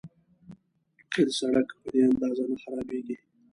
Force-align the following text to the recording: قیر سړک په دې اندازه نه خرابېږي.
قیر 1.11 1.29
سړک 1.39 1.67
په 1.79 1.85
دې 1.93 1.99
اندازه 2.09 2.43
نه 2.51 2.57
خرابېږي. 2.61 3.15